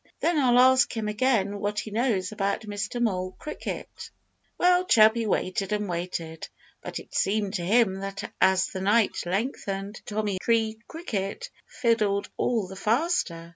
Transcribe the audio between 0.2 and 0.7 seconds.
I'll